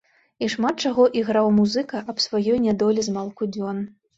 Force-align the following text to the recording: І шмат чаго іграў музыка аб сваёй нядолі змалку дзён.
І 0.45 0.47
шмат 0.53 0.75
чаго 0.87 1.05
іграў 1.21 1.51
музыка 1.59 2.03
аб 2.15 2.25
сваёй 2.27 2.61
нядолі 2.67 3.07
змалку 3.11 3.53
дзён. 3.55 3.89